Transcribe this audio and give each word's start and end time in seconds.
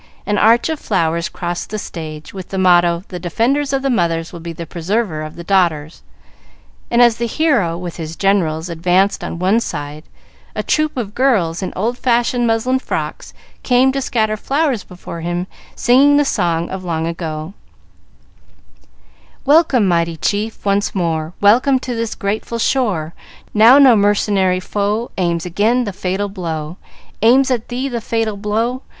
An 0.25 0.39
arch 0.39 0.67
of 0.67 0.79
flowers 0.79 1.29
crossed 1.29 1.69
the 1.69 1.77
stage, 1.77 2.33
with 2.33 2.49
the 2.49 2.57
motto, 2.57 3.03
"The 3.09 3.19
Defender 3.19 3.61
of 3.61 3.83
the 3.83 3.89
Mothers 3.91 4.33
will 4.33 4.39
be 4.39 4.51
the 4.51 4.65
Preserver 4.65 5.21
of 5.21 5.35
the 5.35 5.43
Daughters;" 5.43 6.01
and, 6.89 7.03
as 7.03 7.17
the 7.17 7.27
hero 7.27 7.77
with 7.77 7.97
his 7.97 8.15
generals 8.15 8.67
advanced 8.67 9.23
on 9.23 9.37
one 9.37 9.59
side, 9.59 10.03
a 10.55 10.63
troop 10.63 10.97
of 10.97 11.13
girls, 11.13 11.61
in 11.61 11.71
old 11.75 11.99
fashioned 11.99 12.47
muslin 12.47 12.79
frocks, 12.79 13.31
came 13.61 13.91
to 13.91 14.01
scatter 14.01 14.35
flowers 14.35 14.83
before 14.83 15.21
him, 15.21 15.45
singing 15.75 16.17
the 16.17 16.25
song 16.25 16.71
of 16.71 16.83
long 16.83 17.05
ago: 17.05 17.53
"Welcome, 19.45 19.87
mighty 19.87 20.17
chief, 20.17 20.65
once 20.65 20.95
more 20.95 21.33
Welcome 21.39 21.77
to 21.77 21.93
this 21.93 22.15
grateful 22.15 22.57
shore; 22.57 23.13
Now 23.53 23.77
no 23.77 23.95
mercenary 23.95 24.61
foe 24.61 25.11
Aims 25.19 25.45
again 25.45 25.83
the 25.83 25.93
fatal 25.93 26.27
blow, 26.27 26.77
Aims 27.21 27.51
at 27.51 27.67
thee 27.67 27.87
the 27.87 28.01
fatal 28.01 28.35
blow. 28.35 28.81